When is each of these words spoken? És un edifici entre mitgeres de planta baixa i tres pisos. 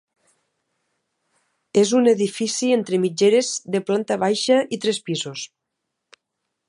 És 1.81 1.91
un 1.99 2.09
edifici 2.13 2.71
entre 2.77 3.01
mitgeres 3.05 3.53
de 3.77 3.83
planta 3.91 4.19
baixa 4.25 4.59
i 4.79 4.81
tres 4.87 5.03
pisos. 5.11 5.45